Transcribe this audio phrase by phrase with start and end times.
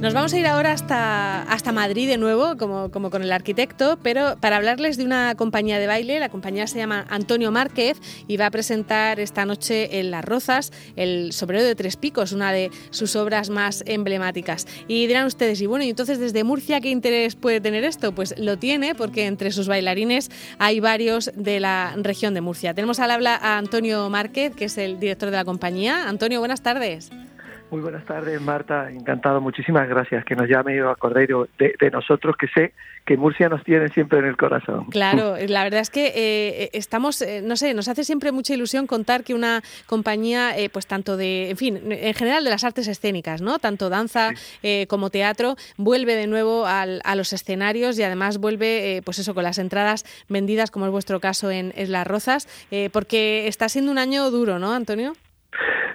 [0.00, 3.98] Nos vamos a ir ahora hasta, hasta Madrid de nuevo, como, como con el arquitecto,
[4.02, 6.20] pero para hablarles de una compañía de baile.
[6.20, 7.98] La compañía se llama Antonio Márquez
[8.28, 12.52] y va a presentar esta noche en Las Rozas el Sombrero de Tres Picos, una
[12.52, 14.66] de sus obras más emblemáticas.
[14.86, 18.14] Y dirán ustedes, y bueno, y entonces desde Murcia, ¿qué interés puede tener esto?
[18.14, 22.74] Pues lo tiene porque entre sus bailarines hay varios de la región de Murcia.
[22.74, 26.06] Tenemos al habla a Antonio Márquez, que es el director de la compañía.
[26.06, 27.10] Antonio, buenas tardes.
[27.68, 28.90] Muy buenas tardes, Marta.
[28.90, 29.40] Encantado.
[29.40, 32.72] Muchísimas gracias que nos llame y acordéis de, de, nosotros, que sé
[33.04, 34.86] que Murcia nos tiene siempre en el corazón.
[34.86, 38.86] Claro, la verdad es que eh, estamos, eh, no sé, nos hace siempre mucha ilusión
[38.86, 42.86] contar que una compañía, eh, pues tanto de, en fin, en general de las artes
[42.86, 43.58] escénicas, ¿no?
[43.58, 44.30] Tanto danza
[44.62, 49.34] eh, como teatro, vuelve de nuevo al, a los escenarios y además vuelve, pues eso,
[49.34, 52.48] con las entradas vendidas, como es vuestro caso en, en Las Rozas,
[52.92, 55.14] porque está siendo un año duro, ¿no, Antonio?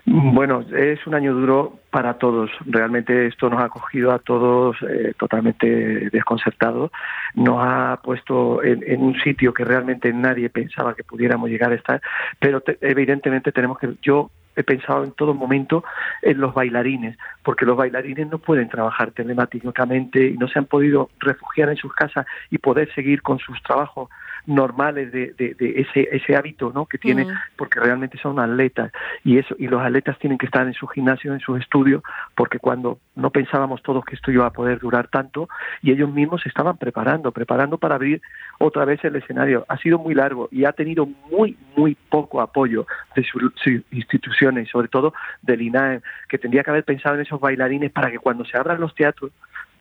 [0.06, 2.50] Bueno, es un año duro para todos.
[2.66, 6.92] Realmente esto nos ha cogido a todos eh, totalmente desconcertados.
[7.36, 12.02] Nos ha puesto en, un sitio que realmente nadie pensaba que pudiéramos llegar a estar.
[12.40, 13.90] Pero te, evidentemente tenemos que.
[14.02, 15.84] Yo he pensado en todo momento
[16.22, 21.10] en los bailarines, porque los bailarines no pueden trabajar telemáticamente y no se han podido
[21.20, 24.10] refugiar en sus casas y poder seguir con sus trabajos
[24.46, 26.86] normales de, de, de ese, ese hábito ¿no?
[26.86, 27.38] que tienen, mm.
[27.56, 28.92] porque realmente son atletas
[29.24, 32.04] y eso y los atletas tienen que estar en su gimnasio, en sus estudios,
[32.36, 35.50] porque cuando no pensábamos todos que esto iba a poder durar tanto
[35.82, 38.22] y ellos mismos se estaban preparando, preparando para abrir
[38.60, 39.66] otra vez el escenario.
[39.68, 44.70] Ha sido muy largo y ha tenido muy, muy poco apoyo de sus su instituciones,
[44.70, 48.46] sobre todo del INAE, que tendría que haber pensado en esos bailarines para que cuando
[48.46, 49.32] se abran los teatros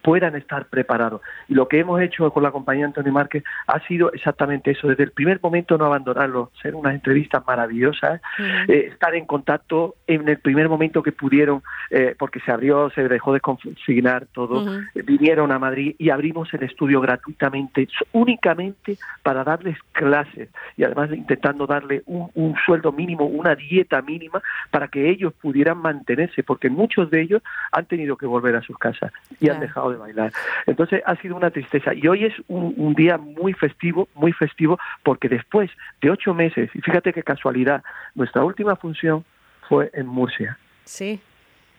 [0.02, 1.20] puedan estar preparados.
[1.48, 5.04] Y lo que hemos hecho con la compañía Antonio Márquez ha sido exactamente eso, desde
[5.04, 8.20] el primer momento no abandonarlo, ser unas entrevistas maravillosas,
[8.68, 13.08] eh, estar en contacto en el primer momento que pudieron, eh, porque se abrió, se
[13.08, 14.88] dejó de consignar todo, uh -huh.
[14.94, 21.10] eh, vinieron a Madrid y abrimos el estudio gratuitamente, únicamente para darles clases y además
[21.12, 26.70] intentando darle un, un sueldo mínimo, una dieta mínima para que ellos pudieran mantenerse, porque
[26.70, 30.32] muchos de ellos han tenido que volver a sus casas y han dejado de bailar.
[30.66, 34.78] Entonces ha sido una tristeza y hoy es un, un, día muy festivo, muy festivo
[35.02, 35.70] porque después
[36.00, 37.82] de ocho meses, y fíjate qué casualidad,
[38.14, 39.24] nuestra última función
[39.68, 40.58] fue en Murcia.
[40.84, 41.20] Sí,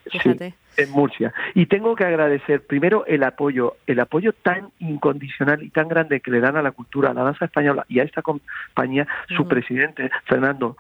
[0.10, 0.52] fíjate.
[0.52, 1.34] Sí, en Murcia.
[1.54, 6.32] Y tengo que agradecer primero el apoyo, el apoyo tan incondicional y tan grande que
[6.32, 9.38] le dan a la cultura, a la danza española y a esta compañía, uh -huh.
[9.38, 10.78] su presidente, Fernando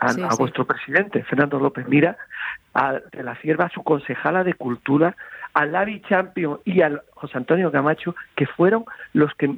[0.00, 0.36] a, sí, a sí.
[0.38, 2.16] vuestro presidente, Fernando López Mira,
[2.74, 5.16] a de la Sierva, a su concejala de Cultura,
[5.54, 9.50] al Lavi Champion y al José Antonio Camacho, que fueron los que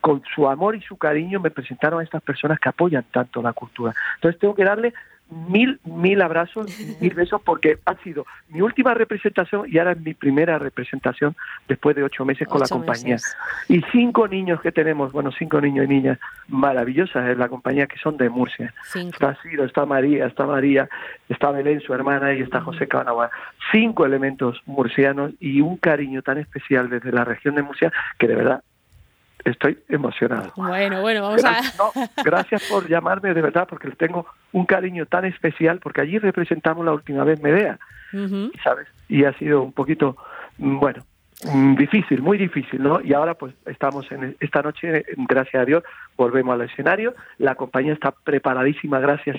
[0.00, 3.52] con su amor y su cariño me presentaron a estas personas que apoyan tanto la
[3.52, 3.94] cultura.
[4.16, 4.92] Entonces tengo que darle
[5.30, 6.66] mil, mil abrazos,
[7.00, 11.34] mil besos, porque ha sido mi última representación y ahora es mi primera representación
[11.68, 13.14] después de ocho meses con ocho la compañía.
[13.14, 13.36] Meses.
[13.68, 17.98] Y cinco niños que tenemos, bueno, cinco niños y niñas maravillosas en la compañía que
[17.98, 18.72] son de Murcia.
[18.84, 19.10] Cinco.
[19.12, 20.88] Está Ciro, está María, está María,
[21.28, 23.30] está Belén, su hermana, y está José Cabanagua.
[23.72, 28.36] Cinco elementos murcianos y un cariño tan especial desde la región de Murcia que de
[28.36, 28.62] verdad
[29.50, 30.52] estoy emocionado.
[30.56, 31.82] Bueno, bueno, vamos gracias, a...
[31.82, 36.18] No, gracias por llamarme de verdad, porque les tengo un cariño tan especial, porque allí
[36.18, 37.78] representamos la última vez Medea,
[38.12, 38.62] uh -huh.
[38.62, 38.88] ¿sabes?
[39.08, 40.16] Y ha sido un poquito,
[40.58, 41.04] mm, bueno,
[41.52, 43.00] mm, difícil, muy difícil, ¿no?
[43.00, 45.82] Y ahora pues estamos en esta noche, gracias a Dios,
[46.16, 49.36] volvemos al escenario, la compañía está preparadísima, gracias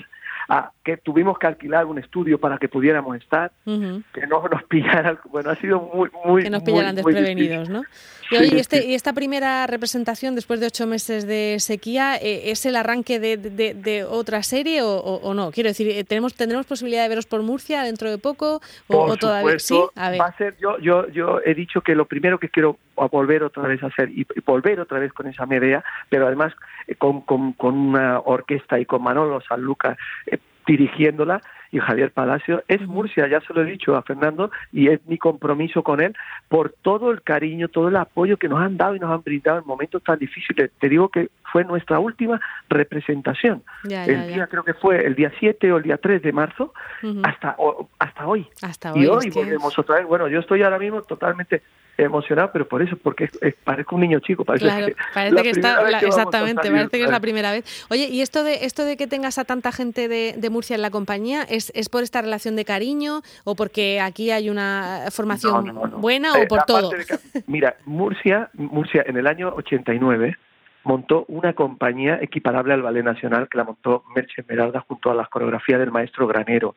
[0.48, 4.04] a que tuvimos que alquilar un estudio para que pudiéramos estar, uh -huh.
[4.14, 7.82] que no nos pillaran, bueno, ha sido muy, muy Que nos pillaran muy, desprevenidos, ¿no?
[8.30, 8.88] Y, oye, sí, este, sí.
[8.88, 13.36] y esta primera representación después de ocho meses de sequía, eh, ¿es el arranque de,
[13.36, 15.50] de, de otra serie o, o, o, no?
[15.50, 19.10] Quiero decir, eh, ¿tenemos, ¿tendremos posibilidad de veros por Murcia dentro de poco o, por
[19.10, 19.78] o todavía sí?
[19.94, 20.20] A ver.
[20.20, 23.62] Va a ser, yo, yo, yo he dicho que lo primero que quiero volver otra
[23.64, 26.52] vez a hacer y, y volver otra vez con esa Medea, pero además
[26.86, 29.96] eh, con, con, con, una orquesta y con Manolo Sanlúcar
[30.26, 31.40] eh, dirigiéndola
[31.70, 35.18] y Javier Palacio es Murcia, ya se lo he dicho a Fernando y es mi
[35.18, 36.14] compromiso con él
[36.48, 39.58] por todo el cariño, todo el apoyo que nos han dado y nos han brindado
[39.58, 40.70] en momentos tan difíciles.
[40.80, 43.62] Te digo que fue nuestra última representación.
[43.84, 44.46] Ya, el día ya.
[44.46, 47.28] creo que fue el día 7 o el día 3 de marzo uh -huh.
[47.28, 48.46] hasta o, hasta hoy.
[48.62, 48.92] Hasta.
[48.94, 50.06] Y hoy hoy volvemos otra vez.
[50.06, 51.62] Bueno, yo estoy ahora mismo totalmente
[51.98, 54.44] emocionado, pero por eso, porque es, es, parezco un niño chico.
[54.44, 57.52] Parece claro, que parece que está, la, que exactamente, salir, parece que es la primera
[57.52, 57.86] vez.
[57.90, 60.82] Oye, y esto de esto de que tengas a tanta gente de, de Murcia en
[60.82, 65.66] la compañía, ¿es, ¿es por esta relación de cariño o porque aquí hay una formación
[65.66, 66.90] no, no, no, buena o eh, por todo?
[66.90, 67.04] De,
[67.46, 70.36] mira, Murcia, Murcia en el año 89
[70.84, 75.28] montó una compañía equiparable al Ballet Nacional que la montó Merche Esmeralda junto a las
[75.28, 76.76] coreografías del maestro Granero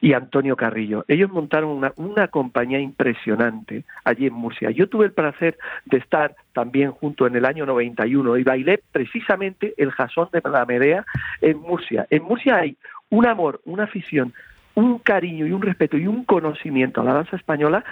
[0.00, 1.04] y Antonio Carrillo.
[1.08, 4.70] Ellos montaron una, una, compañía impresionante allí en Murcia.
[4.70, 9.74] Yo tuve el placer de estar también junto en el año 91 y bailé precisamente
[9.76, 11.04] el jasón de la Medea
[11.40, 12.06] en Murcia.
[12.10, 12.76] En Murcia hay
[13.10, 14.32] un amor, una afición,
[14.74, 17.84] un cariño y un respeto y un conocimiento a la danza española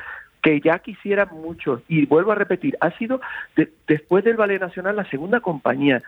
[0.43, 1.83] que ya quisieran muchos.
[1.89, 3.21] Y vuelvo a repetir, ha sido
[3.87, 6.03] después del Ballet Nacional la segunda compañía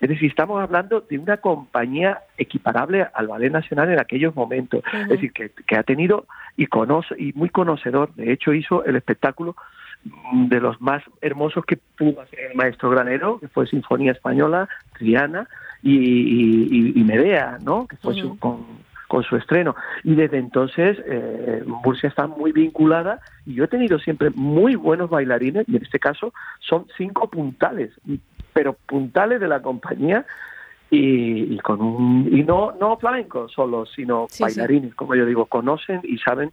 [0.00, 4.82] es decir, estamos hablando de una compañía equiparable al Ballet Nacional en aquellos momentos.
[4.92, 6.26] Es decir, que, ha tenido
[6.56, 8.12] y conoce y muy conocedor.
[8.14, 9.56] De hecho, hizo el espectáculo
[10.32, 14.68] de los más hermosos que pudo hacer el maestro Granero, que fue Sinfonía Española,
[14.98, 15.48] Triana
[15.82, 17.86] y, Medea, ¿no?
[17.86, 18.66] Que fue con,
[19.22, 19.74] su estreno.
[20.02, 25.10] Y desde entonces eh, Murcia está muy vinculada y yo he tenido siempre muy buenos
[25.10, 27.90] bailarines y en este caso son cinco puntales
[28.52, 30.24] pero puntales de la compañía
[30.90, 36.18] y, con un y no no flamencos solo sino bailarines como yo digo conocen y
[36.18, 36.52] saben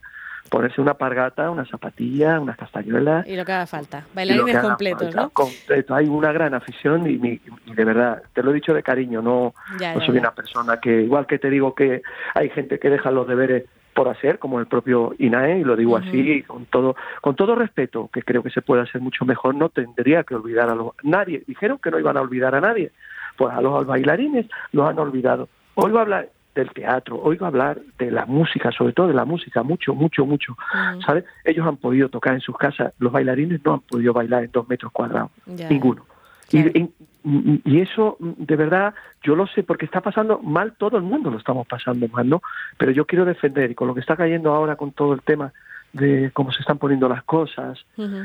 [0.51, 3.25] ponerse una pargata, una zapatilla, unas castañuelas.
[3.25, 4.03] Y lo que haga falta.
[4.13, 5.29] Bailarines completos, ¿no?
[5.29, 5.95] Completo.
[5.95, 10.01] Hay una gran afición y, de verdad, te lo he dicho de cariño, no, no
[10.05, 12.01] soy una persona que, igual que te digo que
[12.33, 13.63] hay gente que deja los deberes
[13.93, 18.09] por hacer, como el propio INAE, y lo digo así, con todo, con todo respeto,
[18.11, 21.43] que creo que se puede hacer mucho mejor, no tendría que olvidar a los, nadie,
[21.47, 22.91] dijeron que no iban a olvidar a nadie,
[23.37, 25.47] pues a los bailarines los han olvidado.
[25.75, 29.93] Oigo hablar del teatro, oigo hablar de la música, sobre todo de la música, mucho,
[29.93, 30.57] mucho, mucho,
[31.05, 31.25] ¿sabes?
[31.45, 34.67] Ellos han podido tocar en sus casas, los bailarines no han podido bailar en dos
[34.67, 36.05] metros cuadrados, ninguno.
[36.51, 36.91] Y,
[37.23, 38.93] y, eso, de verdad,
[39.23, 42.41] yo lo sé, porque está pasando mal, todo el mundo lo estamos pasando mal, ¿no?
[42.77, 45.53] Pero yo quiero defender, y con lo que está cayendo ahora con todo el tema
[45.93, 47.79] de cómo se están poniendo las cosas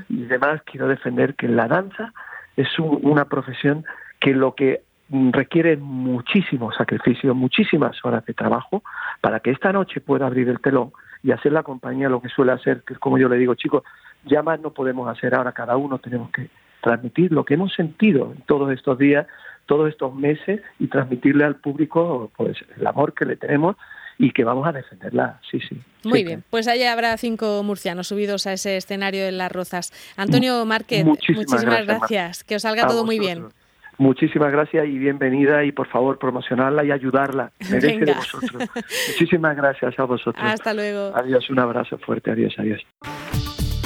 [0.09, 2.13] y demás, quiero defender que la danza
[2.57, 3.85] es una profesión
[4.19, 8.83] que lo que requiere muchísimo sacrificio, muchísimas horas de trabajo
[9.21, 10.93] para que esta noche pueda abrir el telón
[11.23, 13.85] y hacer la compañía lo que suele hacer, que es como yo le digo, chicos,
[14.25, 16.49] ya más no podemos hacer ahora, cada uno tenemos que
[16.83, 19.27] transmitir lo que hemos sentido en todos estos días,
[19.67, 23.77] todos estos meses y transmitirle al público pues el amor que le tenemos
[24.19, 25.79] y que vamos a defenderla, sí, sí.
[26.05, 29.93] Muy bien, pues allá habrá cinco murcianos subidos a ese escenario en Las Rozas.
[30.17, 33.49] Antonio Márquez, muchísimas, gracias, que os salga todo muy bien.
[33.99, 37.53] Muchísimas gracias y bienvenida y por favor promocionarla y ayudarla.
[37.71, 38.69] Merece de vosotros.
[39.09, 40.45] Muchísimas gracias a vosotros.
[40.45, 41.13] Hasta luego.
[41.17, 42.31] Adiós, un abrazo fuerte.
[42.31, 42.83] Adiós, adiós.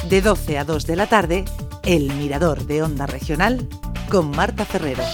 [0.09, 1.45] De 12 a 2 de la tarde,
[1.85, 3.69] El Mirador de Onda Regional
[4.11, 5.05] con Marta Ferrero.